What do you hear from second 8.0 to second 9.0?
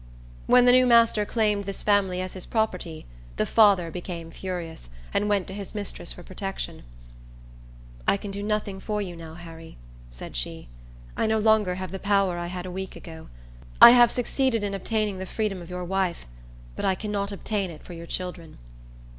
"I can do nothing for